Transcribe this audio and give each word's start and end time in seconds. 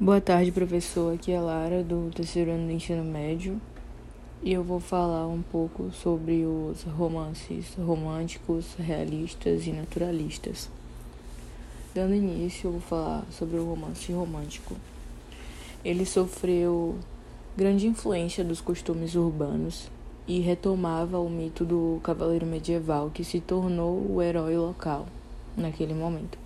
Boa 0.00 0.20
tarde, 0.20 0.50
professor. 0.50 1.14
Aqui 1.14 1.30
é 1.30 1.40
Lara, 1.40 1.84
do 1.84 2.10
terceiro 2.12 2.50
ano 2.50 2.66
do 2.66 2.72
ensino 2.72 3.04
médio. 3.04 3.60
E 4.42 4.52
eu 4.52 4.64
vou 4.64 4.80
falar 4.80 5.28
um 5.28 5.40
pouco 5.40 5.92
sobre 5.92 6.44
os 6.44 6.82
romances 6.82 7.76
românticos, 7.76 8.74
realistas 8.76 9.68
e 9.68 9.72
naturalistas. 9.72 10.68
Dando 11.94 12.12
início, 12.12 12.66
eu 12.66 12.72
vou 12.72 12.80
falar 12.80 13.24
sobre 13.30 13.56
o 13.56 13.64
romance 13.64 14.12
romântico. 14.12 14.74
Ele 15.84 16.04
sofreu 16.04 16.96
grande 17.56 17.86
influência 17.86 18.42
dos 18.42 18.60
costumes 18.60 19.14
urbanos 19.14 19.88
e 20.26 20.40
retomava 20.40 21.20
o 21.20 21.30
mito 21.30 21.64
do 21.64 22.00
cavaleiro 22.02 22.44
medieval 22.44 23.12
que 23.14 23.22
se 23.22 23.40
tornou 23.40 24.04
o 24.10 24.20
herói 24.20 24.56
local 24.56 25.06
naquele 25.56 25.94
momento. 25.94 26.36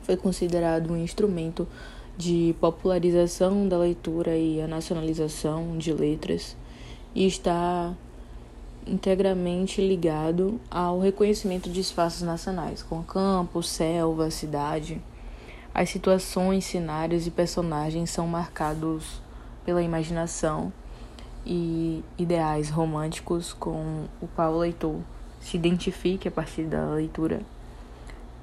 Foi 0.00 0.16
considerado 0.16 0.90
um 0.90 0.96
instrumento 0.96 1.68
de 2.18 2.52
popularização 2.60 3.68
da 3.68 3.78
leitura 3.78 4.36
e 4.36 4.60
a 4.60 4.66
nacionalização 4.66 5.78
de 5.78 5.92
letras 5.92 6.56
e 7.14 7.24
está 7.24 7.94
integramente 8.84 9.80
ligado 9.80 10.60
ao 10.68 10.98
reconhecimento 10.98 11.70
de 11.70 11.78
espaços 11.78 12.22
nacionais, 12.22 12.82
como 12.82 13.04
campo, 13.04 13.62
selva, 13.62 14.32
cidade. 14.32 15.00
As 15.72 15.90
situações, 15.90 16.64
cenários 16.64 17.24
e 17.24 17.30
personagens 17.30 18.10
são 18.10 18.26
marcados 18.26 19.22
pela 19.64 19.80
imaginação 19.80 20.72
e 21.46 22.02
ideais 22.18 22.68
românticos 22.68 23.52
com 23.52 24.06
o 24.20 24.26
qual 24.34 24.54
o 24.54 24.58
leitor 24.58 24.96
se 25.40 25.56
identifique 25.56 26.26
a 26.26 26.32
partir 26.32 26.64
da 26.64 26.84
leitura. 26.94 27.42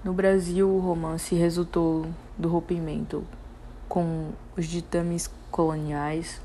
No 0.02 0.14
Brasil, 0.14 0.70
o 0.70 0.80
romance 0.80 1.36
resultou 1.36 2.06
do 2.38 2.48
rompimento 2.48 3.26
com 3.88 4.32
os 4.58 4.66
ditames 4.66 5.30
coloniais 5.52 6.42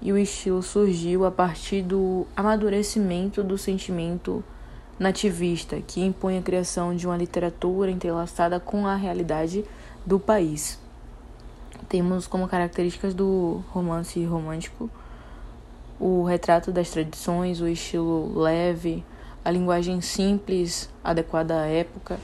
e 0.00 0.12
o 0.12 0.18
estilo 0.18 0.62
surgiu 0.62 1.24
a 1.24 1.30
partir 1.30 1.82
do 1.82 2.26
amadurecimento 2.36 3.42
do 3.44 3.56
sentimento 3.56 4.42
nativista, 4.98 5.80
que 5.80 6.04
impõe 6.04 6.38
a 6.38 6.42
criação 6.42 6.94
de 6.94 7.06
uma 7.06 7.16
literatura 7.16 7.90
entrelaçada 7.90 8.58
com 8.58 8.86
a 8.86 8.96
realidade 8.96 9.64
do 10.04 10.18
país. 10.18 10.78
Temos 11.88 12.26
como 12.26 12.48
características 12.48 13.14
do 13.14 13.62
romance 13.70 14.24
romântico 14.24 14.90
o 16.00 16.24
retrato 16.24 16.72
das 16.72 16.90
tradições, 16.90 17.60
o 17.60 17.68
estilo 17.68 18.36
leve, 18.36 19.04
a 19.44 19.50
linguagem 19.52 20.00
simples, 20.00 20.90
adequada 21.04 21.60
à 21.60 21.66
época, 21.66 22.18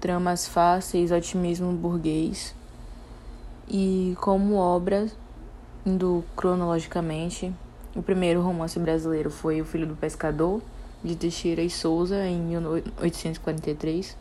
tramas 0.00 0.48
fáceis, 0.48 1.12
otimismo 1.12 1.72
burguês 1.72 2.54
e 3.68 4.16
como 4.20 4.54
obra, 4.56 5.06
indo 5.84 6.24
cronologicamente, 6.36 7.52
o 7.94 8.02
primeiro 8.02 8.40
romance 8.42 8.78
brasileiro 8.78 9.30
foi 9.30 9.60
O 9.60 9.64
Filho 9.64 9.86
do 9.86 9.96
Pescador, 9.96 10.60
de 11.02 11.14
Teixeira 11.14 11.62
e 11.62 11.70
Souza, 11.70 12.26
em 12.26 12.40
1843. 12.40 14.16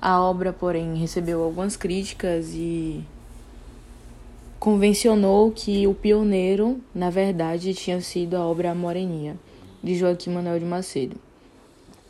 A 0.00 0.20
obra, 0.20 0.52
porém, 0.52 0.96
recebeu 0.96 1.42
algumas 1.42 1.76
críticas 1.76 2.52
e 2.54 3.04
convencionou 4.58 5.50
que 5.50 5.86
o 5.86 5.94
pioneiro, 5.94 6.80
na 6.94 7.10
verdade, 7.10 7.74
tinha 7.74 8.00
sido 8.00 8.36
a 8.36 8.44
obra 8.44 8.74
Moreninha, 8.74 9.36
de 9.82 9.94
Joaquim 9.94 10.30
Manuel 10.30 10.58
de 10.58 10.64
Macedo. 10.64 11.16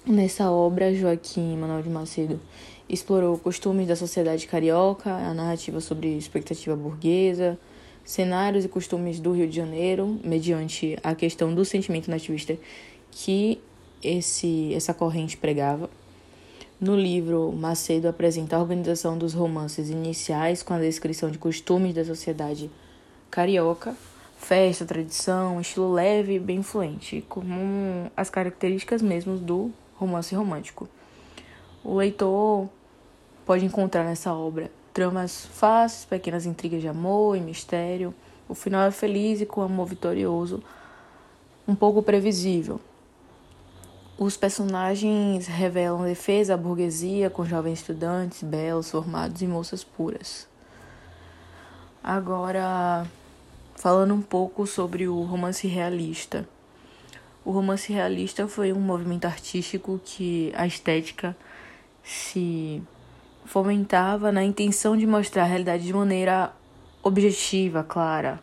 Nessa 0.07 0.51
obra, 0.51 0.95
Joaquim 0.95 1.57
Manuel 1.57 1.83
de 1.83 1.89
Macedo 1.89 2.41
explorou 2.89 3.39
costumes 3.39 3.89
da 3.89 3.97
sociedade 3.97 4.47
carioca, 4.47 5.11
a 5.11 5.33
narrativa 5.33 5.81
sobre 5.81 6.17
expectativa 6.17 6.77
burguesa, 6.77 7.59
cenários 8.05 8.65
e 8.65 8.69
costumes 8.69 9.19
do 9.19 9.33
Rio 9.33 9.49
de 9.49 9.57
Janeiro, 9.57 10.19
mediante 10.23 10.99
a 11.03 11.15
questão 11.15 11.55
do 11.55 11.65
sentimento 11.65 12.11
nativista 12.11 12.57
que 13.11 13.61
esse, 14.03 14.75
essa 14.75 14.93
corrente 14.93 15.37
pregava. 15.37 15.89
No 16.81 16.95
livro, 16.97 17.53
Macedo 17.53 18.09
apresenta 18.09 18.57
a 18.57 18.61
organização 18.61 19.17
dos 19.17 19.33
romances 19.33 19.89
iniciais 19.89 20.63
com 20.63 20.75
a 20.75 20.79
descrição 20.79 21.31
de 21.31 21.39
costumes 21.39 21.95
da 21.95 22.05
sociedade 22.05 22.71
carioca, 23.31 23.97
festa, 24.37 24.85
tradição, 24.85 25.61
estilo 25.61 25.93
leve 25.93 26.35
e 26.35 26.39
bem 26.39 26.63
fluente, 26.63 27.25
como 27.29 28.11
as 28.17 28.29
características 28.29 29.01
mesmo 29.01 29.39
do 29.39 29.73
romance 29.95 30.35
romântico. 30.35 30.89
O 31.85 31.97
leitor 31.97 32.69
pode 33.45 33.65
encontrar 33.65 34.05
nessa 34.05 34.33
obra 34.33 34.71
tramas 34.95 35.45
fáceis, 35.47 36.05
pequenas 36.05 36.47
intrigas 36.47 36.81
de 36.81 36.89
amor 36.89 37.37
e 37.37 37.41
mistério. 37.41 38.15
O 38.49 38.55
final 38.55 38.87
é 38.87 38.91
feliz 38.91 39.41
e 39.41 39.47
com 39.47 39.61
amor 39.61 39.87
vitorioso, 39.87 40.63
um 41.67 41.75
pouco 41.75 42.03
previsível. 42.03 42.81
Os 44.17 44.37
personagens 44.37 45.49
revelam 45.49 46.05
defesa 46.05 46.55
à 46.55 46.57
burguesia 46.57 47.29
com 47.29 47.45
jovens 47.45 47.81
estudantes, 47.81 48.45
belos, 48.45 48.91
formados 48.91 49.43
e 49.43 49.47
moças 49.47 49.83
puras. 49.83 50.47
Agora, 52.03 53.05
falando 53.75 54.15
um 54.15 54.23
pouco 54.23 54.67
sobre 54.67 55.09
o 55.09 55.23
romance 55.23 55.67
realista. 55.67 56.49
O 57.45 57.51
romance 57.51 57.93
realista 57.93 58.47
foi 58.47 58.73
um 58.73 58.81
movimento 58.81 59.25
artístico 59.25 60.01
que 60.05 60.53
a 60.55 60.67
estética 60.67 61.37
se 62.05 62.83
fomentava 63.47 64.31
na 64.31 64.45
intenção 64.45 64.97
de 64.97 65.07
mostrar 65.07 65.45
a 65.45 65.47
realidade 65.47 65.85
de 65.85 65.93
maneira 65.93 66.53
objetiva, 67.03 67.83
clara. 67.83 68.39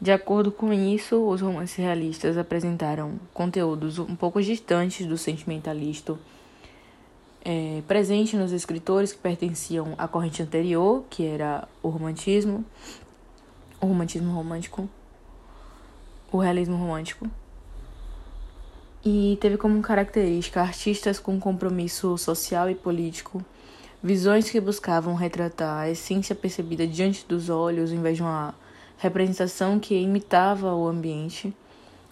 De 0.00 0.10
acordo 0.10 0.50
com 0.50 0.72
isso, 0.72 1.24
os 1.28 1.40
romances 1.40 1.76
realistas 1.76 2.36
apresentaram 2.36 3.20
conteúdos 3.32 4.00
um 4.00 4.16
pouco 4.16 4.42
distantes 4.42 5.06
do 5.06 5.16
sentimentalista 5.16 6.18
é, 7.44 7.82
presente 7.86 8.36
nos 8.36 8.52
escritores 8.52 9.12
que 9.12 9.18
pertenciam 9.18 9.94
à 9.98 10.08
corrente 10.08 10.42
anterior, 10.42 11.04
que 11.08 11.24
era 11.24 11.68
o 11.82 11.88
romantismo, 11.88 12.64
o 13.80 13.86
romantismo 13.86 14.32
romântico, 14.32 14.88
o 16.32 16.38
realismo 16.38 16.76
romântico 16.76 17.28
e 19.04 19.36
teve 19.40 19.56
como 19.56 19.82
característica 19.82 20.60
artistas 20.60 21.18
com 21.18 21.38
compromisso 21.40 22.16
social 22.16 22.70
e 22.70 22.74
político, 22.74 23.44
visões 24.00 24.48
que 24.48 24.60
buscavam 24.60 25.14
retratar 25.14 25.80
a 25.80 25.90
essência 25.90 26.36
percebida 26.36 26.86
diante 26.86 27.26
dos 27.26 27.48
olhos 27.48 27.90
em 27.90 28.00
vez 28.00 28.16
de 28.16 28.22
uma 28.22 28.54
representação 28.98 29.80
que 29.80 29.94
imitava 29.96 30.72
o 30.72 30.86
ambiente, 30.86 31.52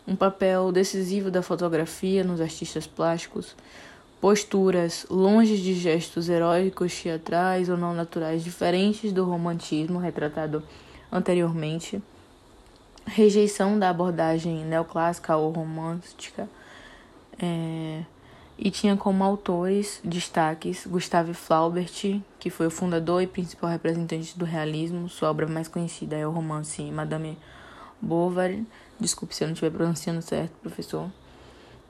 um 0.06 0.16
papel 0.16 0.72
decisivo 0.72 1.30
da 1.30 1.42
fotografia 1.42 2.24
nos 2.24 2.40
artistas 2.40 2.88
plásticos, 2.88 3.54
posturas 4.20 5.06
longe 5.08 5.56
de 5.58 5.74
gestos 5.74 6.28
heróicos, 6.28 7.00
teatrais 7.00 7.68
ou 7.68 7.76
não 7.76 7.94
naturais 7.94 8.42
diferentes 8.42 9.12
do 9.12 9.24
romantismo 9.24 10.00
retratado 10.00 10.60
anteriormente, 11.12 12.02
rejeição 13.06 13.78
da 13.78 13.90
abordagem 13.90 14.64
neoclássica 14.64 15.36
ou 15.36 15.52
romântica 15.52 16.48
é, 17.38 18.02
e 18.58 18.70
tinha 18.70 18.96
como 18.96 19.24
autores 19.24 20.00
destaques 20.04 20.86
Gustave 20.86 21.32
Flaubert, 21.32 22.20
que 22.38 22.50
foi 22.50 22.66
o 22.66 22.70
fundador 22.70 23.22
e 23.22 23.26
principal 23.26 23.70
representante 23.70 24.38
do 24.38 24.44
realismo. 24.44 25.08
Sua 25.08 25.30
obra 25.30 25.46
mais 25.46 25.66
conhecida 25.66 26.16
é 26.16 26.26
o 26.26 26.30
romance 26.30 26.82
Madame 26.90 27.38
Bovary, 28.00 28.66
desculpe 28.98 29.34
se 29.34 29.44
eu 29.44 29.48
não 29.48 29.54
estiver 29.54 29.70
pronunciando 29.70 30.20
certo, 30.20 30.52
professor, 30.60 31.10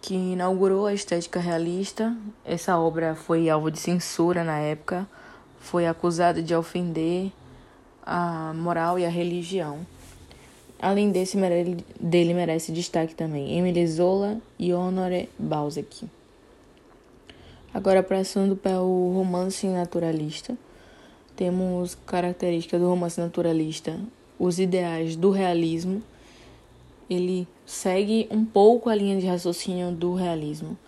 que 0.00 0.15
inaugurou 0.15 0.87
a 0.87 0.95
estética 0.95 1.41
realista. 1.41 2.17
Essa 2.45 2.79
obra 2.79 3.15
foi 3.15 3.50
alvo 3.50 3.71
de 3.71 3.79
censura 3.79 4.45
na 4.45 4.59
época, 4.59 5.09
foi 5.59 5.87
acusada 5.87 6.41
de 6.43 6.55
ofender 6.55 7.33
a 8.05 8.53
moral 8.55 8.99
e 8.99 9.05
a 9.05 9.11
religião. 9.11 9.87
Além 10.81 11.11
desse, 11.11 11.37
dele 12.00 12.32
merece 12.32 12.73
destaque 12.73 13.15
também 13.15 13.59
Emile 13.59 13.87
Zola 13.87 14.41
e 14.59 14.73
Honore 14.73 15.29
Balzac. 15.38 16.09
Agora, 17.73 18.03
passando 18.03 18.56
para 18.56 18.81
o 18.81 19.12
romance 19.12 19.67
naturalista, 19.67 20.56
temos 21.37 21.94
características 22.06 22.81
do 22.81 22.88
romance 22.88 23.21
naturalista, 23.21 24.00
os 24.38 24.59
ideais 24.59 25.17
do 25.17 25.31
realismo. 25.31 26.03
Ele 27.11 27.47
segue 27.67 28.26
um 28.31 28.43
pouco 28.43 28.88
a 28.88 28.94
linha 28.94 29.21
de 29.21 29.26
raciocínio 29.26 29.93
do 29.93 30.15
realismo, 30.15 30.79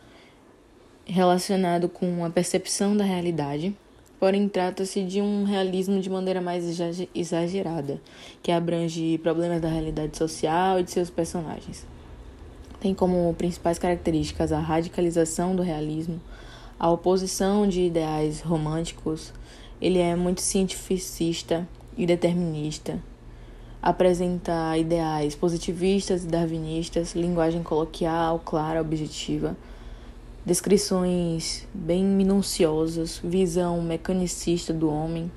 relacionado 1.04 1.86
com 1.86 2.24
a 2.24 2.30
percepção 2.30 2.96
da 2.96 3.04
realidade 3.04 3.76
porém 4.22 4.48
trata-se 4.48 5.02
de 5.02 5.20
um 5.20 5.42
realismo 5.42 6.00
de 6.00 6.08
maneira 6.08 6.40
mais 6.40 6.64
exagerada, 7.12 8.00
que 8.40 8.52
abrange 8.52 9.18
problemas 9.18 9.60
da 9.60 9.68
realidade 9.68 10.16
social 10.16 10.78
e 10.78 10.84
de 10.84 10.92
seus 10.92 11.10
personagens. 11.10 11.84
Tem 12.78 12.94
como 12.94 13.34
principais 13.34 13.80
características 13.80 14.52
a 14.52 14.60
radicalização 14.60 15.56
do 15.56 15.62
realismo, 15.64 16.20
a 16.78 16.88
oposição 16.88 17.66
de 17.66 17.82
ideais 17.82 18.40
românticos, 18.40 19.32
ele 19.80 19.98
é 19.98 20.14
muito 20.14 20.40
cientificista, 20.40 21.66
e 21.98 22.06
determinista, 22.06 23.02
apresenta 23.82 24.78
ideais 24.78 25.34
positivistas 25.34 26.22
e 26.22 26.28
darwinistas, 26.28 27.16
linguagem 27.16 27.64
coloquial, 27.64 28.38
clara, 28.38 28.80
objetiva, 28.80 29.56
descrições 30.44 31.66
bem 31.72 32.04
minuciosas, 32.04 33.20
visão 33.22 33.80
mecanicista 33.80 34.72
do 34.72 34.90
homem, 34.90 35.30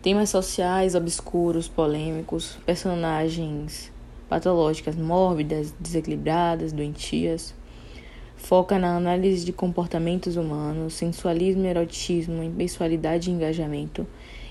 temas 0.00 0.30
sociais 0.30 0.94
obscuros, 0.94 1.68
polêmicos, 1.68 2.58
personagens 2.64 3.92
patológicas 4.28 4.94
mórbidas, 4.94 5.74
desequilibradas, 5.80 6.72
doentias. 6.72 7.54
Foca 8.36 8.78
na 8.78 8.96
análise 8.96 9.44
de 9.44 9.52
comportamentos 9.52 10.36
humanos, 10.36 10.94
sensualismo, 10.94 11.66
erotismo, 11.66 12.42
impessoalidade 12.42 13.30
e 13.30 13.32
engajamento 13.32 14.06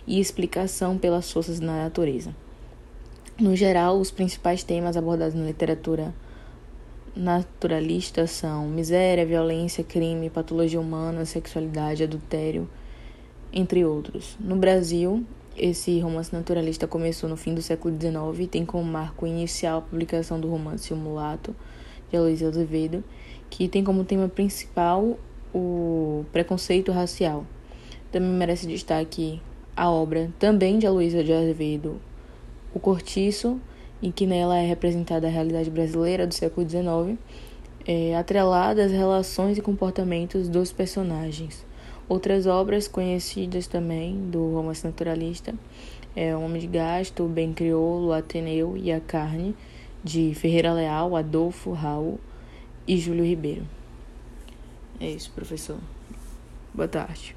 e 0.05 0.19
explicação 0.19 0.97
pelas 0.97 1.31
forças 1.31 1.59
da 1.59 1.67
natureza. 1.67 2.35
No 3.39 3.55
geral, 3.55 3.99
os 3.99 4.11
principais 4.11 4.63
temas 4.63 4.97
abordados 4.97 5.35
na 5.35 5.45
literatura 5.45 6.13
naturalista 7.17 8.27
são 8.27 8.67
miséria, 8.67 9.25
violência, 9.25 9.83
crime, 9.83 10.29
patologia 10.29 10.79
humana, 10.79 11.25
sexualidade, 11.25 12.03
adultério, 12.03 12.69
entre 13.51 13.83
outros. 13.83 14.37
No 14.39 14.55
Brasil, 14.55 15.25
esse 15.57 15.99
romance 15.99 16.31
naturalista 16.31 16.87
começou 16.87 17.27
no 17.27 17.35
fim 17.35 17.55
do 17.55 17.61
século 17.61 17.95
XIX 17.99 18.45
e 18.45 18.47
tem 18.47 18.65
como 18.65 18.83
marco 18.83 19.25
inicial 19.25 19.79
a 19.79 19.81
publicação 19.81 20.39
do 20.39 20.47
romance 20.47 20.93
O 20.93 20.95
Mulato, 20.95 21.55
de 22.09 22.17
Aloysio 22.17 22.47
Azevedo, 22.47 23.03
que 23.49 23.67
tem 23.67 23.83
como 23.83 24.03
tema 24.03 24.29
principal 24.29 25.17
o 25.53 26.23
preconceito 26.31 26.91
racial. 26.91 27.45
Também 28.11 28.29
merece 28.29 28.67
destaque 28.67 29.41
a 29.75 29.89
obra 29.89 30.31
também 30.37 30.77
de 30.77 30.85
Aloysio 30.85 31.23
de 31.23 31.33
Azevedo, 31.33 31.99
o 32.73 32.79
Cortiço, 32.79 33.59
em 34.01 34.11
que 34.11 34.25
nela 34.25 34.57
é 34.57 34.65
representada 34.65 35.27
a 35.27 35.29
realidade 35.29 35.69
brasileira 35.69 36.27
do 36.27 36.33
século 36.33 36.67
XIX, 36.67 37.17
é, 37.85 38.15
atrelada 38.15 38.85
às 38.85 38.91
relações 38.91 39.57
e 39.57 39.61
comportamentos 39.61 40.49
dos 40.49 40.71
personagens. 40.71 41.65
Outras 42.09 42.45
obras 42.45 42.87
conhecidas 42.87 43.67
também 43.67 44.29
do 44.29 44.53
romance 44.53 44.85
naturalista 44.85 45.53
é 46.15 46.35
O 46.35 46.41
Homem 46.41 46.61
de 46.61 46.67
Gasto, 46.67 47.23
O 47.23 47.29
Bem 47.29 47.53
Crioulo, 47.53 48.11
Ateneu 48.11 48.75
e 48.77 48.91
a 48.91 48.99
Carne, 48.99 49.55
de 50.03 50.33
Ferreira 50.33 50.73
Leal, 50.73 51.15
Adolfo 51.15 51.71
Raul 51.71 52.19
e 52.87 52.97
Júlio 52.97 53.25
Ribeiro. 53.25 53.67
É 54.99 55.09
isso, 55.09 55.31
professor. 55.31 55.77
Boa 56.73 56.87
tarde. 56.87 57.36